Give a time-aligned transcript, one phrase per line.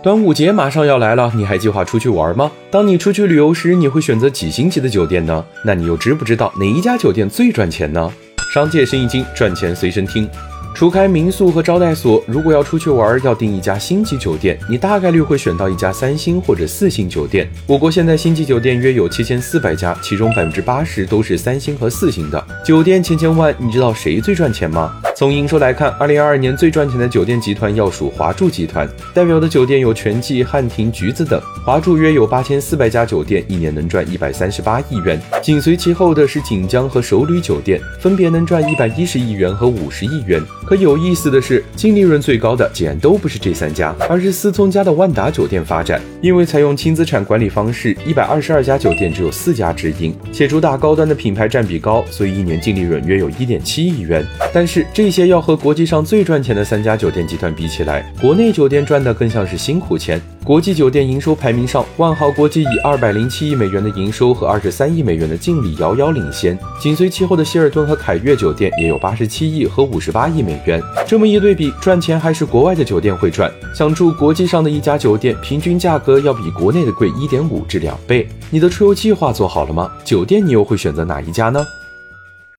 [0.00, 2.48] 端午节马上要来了，你还计划出去玩吗？
[2.70, 5.44] 当你出去旅游时，你会选择几星级的酒店呢？
[5.64, 8.08] 那你又知不知道哪一家酒店最赚钱呢？
[8.54, 10.28] 商界生意经，赚钱随身听。
[10.72, 17.50] 除开民宿和招待所，如果要出去玩，要订一家星级酒店，你大概率会选到一家三星或者四星酒店。
[17.66, 22.46] 我国现在星级酒店约有七千四百家，其中百分之八十都是三星和四星的。
[22.64, 24.94] 酒店千千万，你知道谁最赚钱吗？
[25.18, 31.42] 从营收来看，二零二二年最赚钱的酒店集团要数华住集团，代表的酒店有全季、汉庭、橘子等。
[31.66, 35.20] 华住约有八千四百家酒店，一年能赚一百三十八亿元。
[35.42, 40.40] 紧随其后的是锦江和首旅酒店，分别能赚一百一十亿元和五十亿元。
[40.64, 46.00] 可有意思的是，净利润最高的竟然都不是这三家，而是思聪家的万达酒店发展。
[46.20, 54.24] 因为采用轻资产管理方式，一百二十二家酒店只有四家直营，且主打高端的品牌占比高，所以一年净利润约有一点七亿元。
[54.54, 60.20] 但是这些要和国际上最赚钱的三家酒店集团比起来，国内酒店赚的更像是辛苦钱。
[60.44, 70.82] 国际酒店营收排名上，万豪国际以二百零七亿美元的营收和二十三亿美元的净利遥遥领先，紧随其后的希尔顿和凯悦酒店也有八十七亿和五十八亿美元。
[71.06, 73.52] 这么一对比，赚钱还是国外的酒店会赚。
[73.74, 78.26] 想住国际上的一家酒店，平均价格要比国内的贵一点五至两倍。
[78.48, 79.92] 你的出游计划做好了吗？
[80.02, 81.62] 酒店你又会选择哪一家呢？